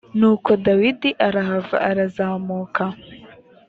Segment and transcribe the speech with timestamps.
[0.19, 2.83] nuko dawidi arahava arazamuka